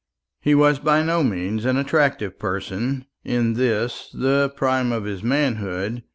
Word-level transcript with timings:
He 0.39 0.55
was 0.55 0.79
by 0.79 1.03
no 1.03 1.23
means 1.23 1.63
an 1.63 1.77
attractive 1.77 2.39
person 2.39 3.05
in 3.23 3.53
this 3.53 4.09
the 4.11 4.49
prime 4.55 4.91
of 4.91 5.03
his 5.03 5.21
manhood. 5.21 6.01